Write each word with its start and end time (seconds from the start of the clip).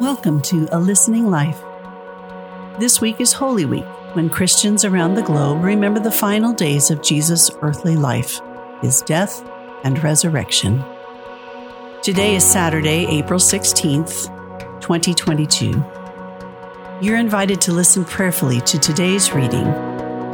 Welcome 0.00 0.40
to 0.44 0.66
A 0.72 0.80
Listening 0.80 1.26
Life. 1.26 1.60
This 2.78 3.02
week 3.02 3.20
is 3.20 3.34
Holy 3.34 3.66
Week, 3.66 3.84
when 4.14 4.30
Christians 4.30 4.82
around 4.82 5.14
the 5.14 5.22
globe 5.22 5.62
remember 5.62 6.00
the 6.00 6.10
final 6.10 6.54
days 6.54 6.90
of 6.90 7.02
Jesus' 7.02 7.50
earthly 7.60 7.96
life, 7.96 8.40
his 8.80 9.02
death 9.02 9.46
and 9.84 10.02
resurrection. 10.02 10.82
Today 12.02 12.34
is 12.34 12.44
Saturday, 12.44 13.04
April 13.08 13.38
16th, 13.38 14.30
2022. 14.80 15.84
You're 17.02 17.18
invited 17.18 17.60
to 17.60 17.72
listen 17.72 18.06
prayerfully 18.06 18.62
to 18.62 18.78
today's 18.78 19.34
reading, 19.34 19.66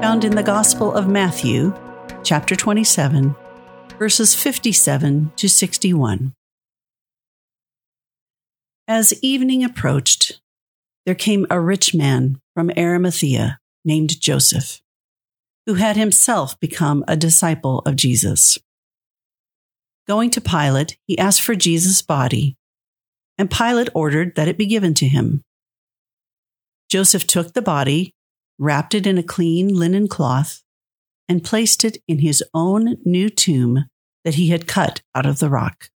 found 0.00 0.22
in 0.22 0.36
the 0.36 0.44
Gospel 0.44 0.94
of 0.94 1.08
Matthew, 1.08 1.74
chapter 2.22 2.54
27, 2.54 3.34
verses 3.98 4.32
57 4.32 5.32
to 5.34 5.48
61. 5.48 6.34
As 8.88 9.12
evening 9.20 9.64
approached, 9.64 10.40
there 11.06 11.16
came 11.16 11.44
a 11.50 11.60
rich 11.60 11.92
man 11.92 12.40
from 12.54 12.70
Arimathea 12.77 13.58
named 13.84 14.20
Joseph, 14.20 14.80
who 15.66 15.74
had 15.74 15.96
himself 15.96 16.58
become 16.60 17.04
a 17.08 17.16
disciple 17.16 17.80
of 17.80 17.96
Jesus. 17.96 18.58
Going 20.06 20.30
to 20.30 20.41
Pilate, 20.41 20.98
he 21.04 21.18
asked 21.18 21.42
for 21.42 21.56
Jesus' 21.56 22.00
body, 22.00 22.56
and 23.36 23.50
Pilate 23.50 23.88
ordered 23.92 24.36
that 24.36 24.46
it 24.46 24.56
be 24.56 24.66
given 24.66 24.94
to 24.94 25.08
him. 25.08 25.42
Joseph 26.88 27.27
took 27.27 27.55
the 27.55 27.62
body, 27.62 28.14
wrapped 28.56 28.94
it 28.94 29.05
in 29.05 29.18
a 29.18 29.22
clean 29.24 29.74
linen 29.74 30.06
cloth, 30.06 30.62
and 31.28 31.42
placed 31.42 31.84
it 31.84 31.98
in 32.06 32.20
his 32.20 32.41
own 32.55 32.98
new 33.05 33.30
tomb 33.30 33.86
that 34.24 34.34
he 34.34 34.50
had 34.50 34.68
cut 34.68 35.02
out 35.12 35.27
of 35.27 35.41
the 35.41 35.50
rock. 35.50 35.91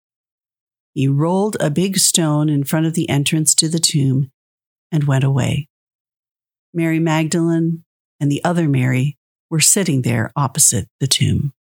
He 0.98 1.08
rolled 1.08 1.58
a 1.60 1.70
big 1.70 2.00
stone 2.00 2.50
in 2.50 2.64
front 2.64 2.88
of 2.88 2.96
the 2.96 3.08
entrance 3.08 3.54
to 3.54 3.70
the 3.70 3.78
tomb 3.78 4.32
and 4.92 5.04
went 5.04 5.24
away. 5.24 5.70
Mary 6.74 6.98
Magdalene 6.98 7.84
and 8.20 8.32
the 8.32 8.44
other 8.44 8.68
Mary 8.68 9.16
were 9.48 9.60
sitting 9.60 10.02
there 10.02 10.32
opposite 10.36 10.88
the 11.00 11.06
tomb. 11.06 11.54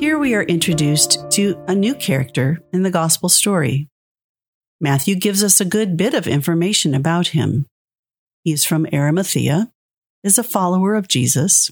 Here 0.00 0.18
we 0.18 0.34
are 0.34 0.42
introduced 0.42 1.30
to 1.32 1.62
a 1.68 1.74
new 1.74 1.94
character 1.94 2.62
in 2.72 2.84
the 2.84 2.90
gospel 2.90 3.28
story. 3.28 3.90
Matthew 4.80 5.14
gives 5.14 5.44
us 5.44 5.60
a 5.60 5.66
good 5.66 5.98
bit 5.98 6.14
of 6.14 6.26
information 6.26 6.94
about 6.94 7.28
him. 7.28 7.66
He 8.42 8.50
is 8.50 8.64
from 8.64 8.86
Arimathea, 8.94 9.70
is 10.24 10.38
a 10.38 10.42
follower 10.42 10.94
of 10.94 11.06
Jesus, 11.06 11.70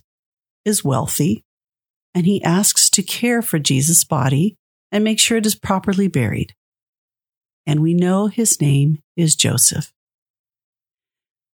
is 0.67 0.85
wealthy, 0.85 1.43
and 2.15 2.27
he 2.27 2.45
asks 2.45 2.91
to 2.91 3.03
care 3.03 3.41
for 3.41 3.59
Jesus' 3.59 4.05
body 4.05 4.57
and 4.92 5.03
make 5.03 5.19
sure 5.19 5.39
it 5.39 5.47
is 5.47 5.55
properly 5.55 6.07
buried. 6.07 6.53
And 7.67 7.81
we 7.81 7.95
know 7.95 8.27
his 8.27 8.61
name 8.61 8.98
is 9.17 9.37
Joseph. 9.37 9.91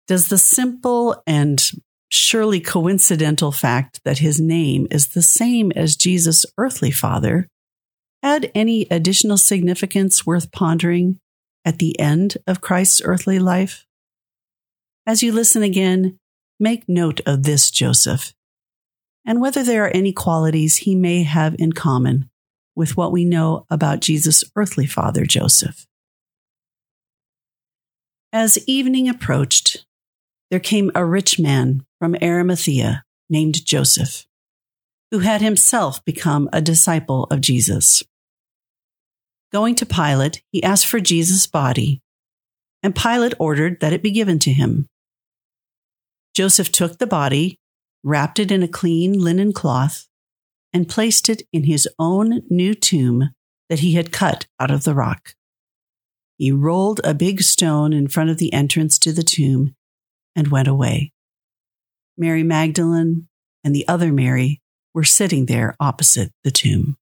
Does 0.09 0.29
the 0.29 0.39
simple 0.39 1.23
and 1.27 1.71
surely 2.13 2.61
coincidental 2.61 3.51
fact 3.51 4.01
that 4.05 4.19
his 4.19 4.39
name 4.39 4.87
is 4.91 5.09
the 5.09 5.23
same 5.23 5.73
as 5.73 5.97
Jesus' 5.97 6.45
earthly 6.59 6.91
father 6.91 7.49
had 8.23 8.53
any 8.55 8.87
additional 8.91 9.39
significance 9.39 10.27
worth 10.27 10.53
pondering 10.53 11.19
at 11.65 11.79
the 11.79 11.99
end 11.99 12.37
of 12.47 12.61
Christ's 12.61 13.01
earthly 13.03 13.39
life? 13.39 13.87
As 15.07 15.23
you 15.23 15.33
listen 15.33 15.63
again, 15.63 16.19
make 16.61 16.87
note 16.87 17.21
of 17.25 17.45
this 17.45 17.71
Joseph 17.71 18.35
and 19.25 19.41
whether 19.41 19.63
there 19.63 19.85
are 19.87 19.91
any 19.91 20.13
qualities 20.13 20.79
he 20.79 20.95
may 20.95 21.23
have 21.23 21.57
in 21.59 21.73
common 21.73 22.29
with 22.75 22.97
what 22.97 23.13
we 23.13 23.25
know 23.25 23.65
about 23.71 24.01
Jesus' 24.01 24.45
earthly 24.55 24.87
father, 24.87 25.25
Joseph. 25.25 25.87
As 28.33 28.59
evening 28.67 29.09
approached, 29.09 29.87
there 30.51 30.61
came 30.61 30.91
a 30.95 31.05
rich 31.05 31.39
man 31.39 31.87
from 32.03 32.17
Arimathea 32.21 33.05
named 33.31 33.65
Joseph, 33.65 34.27
who 35.13 35.21
had 35.21 35.41
himself 35.41 36.05
become 36.05 36.51
a 36.53 36.61
disciple 36.61 37.29
of 37.31 37.41
Jesus. 37.41 38.03
Going 39.53 39.77
to 39.77 39.87
Pilate, 39.87 40.43
he 40.51 40.65
asked 40.65 40.85
for 40.85 40.99
Jesus' 40.99 41.47
body, 41.47 42.03
and 42.83 42.93
Pilate 42.93 43.35
ordered 43.39 43.79
that 43.79 43.93
it 43.93 44.03
be 44.03 44.11
given 44.11 44.41
to 44.41 44.53
him. 44.53 44.89
Joseph 46.35 46.73
took 46.73 46.99
the 46.99 47.07
body, 47.07 47.61
wrapped 48.03 48.41
it 48.41 48.51
in 48.51 48.65
a 48.65 48.69
clean 48.69 49.13
linen 49.13 49.53
cloth, 49.53 50.09
and 50.73 50.89
placed 50.89 51.29
it 51.29 51.43
in 51.53 51.63
his 51.63 51.87
own 52.01 52.43
new 52.51 52.75
tomb 52.75 53.31
that 53.69 53.79
he 53.79 53.93
had 53.93 54.11
cut 54.11 54.49
out 54.59 54.73
of 54.73 54.83
the 54.83 54.93
rock. 54.97 55.37
He 56.37 56.51
rolled 56.51 57.01
a 57.05 57.15
big 57.15 57.43
stone 57.43 57.93
in 57.93 58.09
front 58.09 58.31
of 58.31 58.39
the 58.39 58.53
entrance 58.53 58.99
to 58.99 59.13
the 59.13 59.23
tomb 59.23 59.77
and 60.35 60.49
went 60.49 60.67
away. 60.67 61.13
Mary 62.17 62.43
Magdalene 62.43 63.29
and 63.65 63.75
the 63.75 63.87
other 63.89 64.13
Mary 64.13 64.61
were 64.95 65.05
sitting 65.05 65.47
there 65.47 65.77
opposite 65.81 66.33
the 66.45 66.51
tomb. 66.51 66.97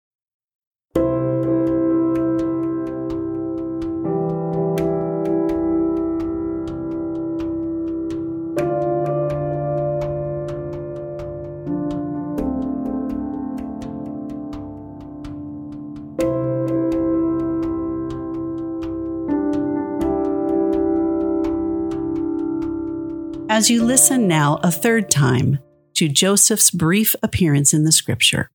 As 23.50 23.68
you 23.68 23.82
listen 23.82 24.28
now 24.28 24.60
a 24.62 24.70
third 24.70 25.10
time 25.10 25.58
to 25.92 26.08
Joseph's 26.08 26.70
brief 26.70 27.16
appearance 27.20 27.74
in 27.74 27.82
the 27.82 27.90
scripture. 27.90 28.48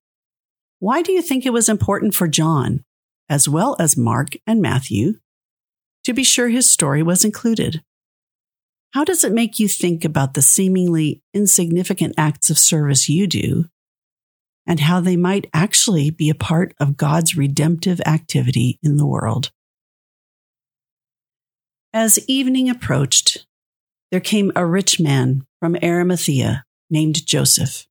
Why 0.80 1.02
do 1.02 1.12
you 1.12 1.22
think 1.22 1.46
it 1.46 1.52
was 1.52 1.68
important 1.68 2.16
for 2.16 2.30
John, 2.30 2.86
as 3.28 3.50
well 3.50 3.76
as 3.78 3.98
Mark 3.98 4.38
and 4.48 4.62
Matthew, 4.62 5.16
to 6.06 6.14
be 6.14 6.24
sure 6.24 6.48
his 6.48 6.72
story 6.72 7.04
was 7.04 7.26
included? 7.26 7.84
How 8.94 9.04
does 9.04 9.26
it 9.26 9.34
make 9.34 9.60
you 9.60 9.68
think 9.68 10.06
about 10.06 10.34
the 10.34 10.42
seemingly 10.42 11.22
insignificant 11.34 12.14
acts 12.18 12.50
of 12.50 12.58
service 12.58 13.10
you 13.10 13.28
do 13.28 13.66
and 14.66 14.80
how 14.80 15.02
they 15.02 15.18
might 15.18 15.50
actually 15.54 16.10
be 16.10 16.30
a 16.30 16.36
part 16.36 16.74
of 16.80 16.96
God's 16.96 17.36
redemptive 17.36 18.00
activity 18.06 18.80
in 18.82 18.96
the 18.96 19.06
world? 19.06 19.52
As 21.92 22.18
evening 22.30 22.70
approached, 22.70 23.46
there 24.16 24.22
came 24.22 24.50
a 24.56 24.66
rich 24.66 24.98
man 24.98 25.46
from 25.60 25.76
Arimathea 25.84 26.64
named 26.90 27.26
Joseph, 27.26 27.86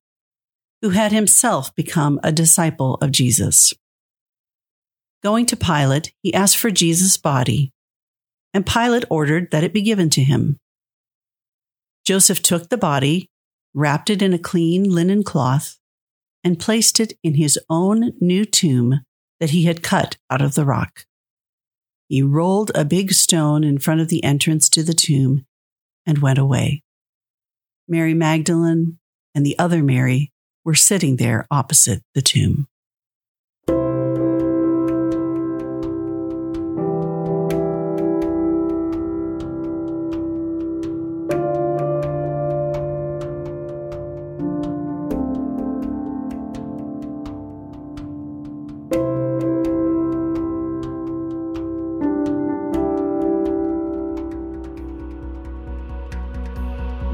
who 0.81 0.89
had 0.89 1.11
himself 1.11 1.75
become 1.75 2.19
a 2.23 2.31
disciple 2.31 2.95
of 2.95 3.11
Jesus. 3.11 3.75
Going 5.21 5.45
to 5.45 5.55
Pilate, 5.55 6.15
he 6.23 6.33
asked 6.33 6.57
for 6.57 6.71
Jesus' 6.71 7.15
body, 7.15 7.71
and 8.55 8.65
Pilate 8.65 9.05
ordered 9.07 9.51
that 9.51 9.63
it 9.63 9.71
be 9.71 9.83
given 9.83 10.09
to 10.09 10.23
him. 10.23 10.57
Joseph 12.03 12.41
took 12.41 12.69
the 12.69 12.75
body, 12.75 13.29
wrapped 13.75 14.09
it 14.09 14.23
in 14.23 14.33
a 14.33 14.39
clean 14.39 14.83
linen 14.85 15.23
cloth, 15.23 15.77
and 16.43 16.57
placed 16.57 16.99
it 16.99 17.13
in 17.21 17.35
his 17.35 17.59
own 17.69 18.13
new 18.19 18.45
tomb 18.45 19.01
that 19.39 19.51
he 19.51 19.65
had 19.65 19.83
cut 19.83 20.17
out 20.31 20.41
of 20.41 20.55
the 20.55 20.65
rock. 20.65 21.05
He 22.09 22.23
rolled 22.23 22.71
a 22.73 22.83
big 22.83 23.11
stone 23.11 23.63
in 23.63 23.77
front 23.77 24.01
of 24.01 24.07
the 24.07 24.23
entrance 24.23 24.67
to 24.69 24.81
the 24.81 24.95
tomb 24.95 25.45
and 26.05 26.19
went 26.19 26.39
away. 26.39 26.83
Mary 27.87 28.13
Magdalene 28.13 28.97
and 29.33 29.45
the 29.45 29.57
other 29.59 29.83
Mary 29.83 30.31
were 30.63 30.75
sitting 30.75 31.17
there 31.17 31.45
opposite 31.51 32.01
the 32.13 32.21
tomb. 32.21 32.67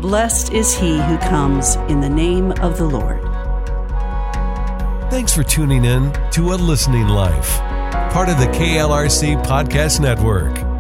Blessed 0.01 0.51
is 0.51 0.74
he 0.74 1.00
who 1.00 1.15
comes 1.19 1.75
in 1.88 2.01
the 2.01 2.09
name 2.09 2.53
of 2.53 2.75
the 2.80 2.86
Lord. 2.86 3.21
Thanks 5.12 5.31
for 5.31 5.44
tuning 5.44 5.86
in 5.86 6.12
to 6.31 6.53
A 6.53 6.56
Listening 6.56 7.07
Life, 7.07 7.59
part 8.12 8.27
of 8.27 8.39
the 8.39 8.48
KLRC 8.48 9.45
Podcast 9.45 10.00
Network. 10.00 10.70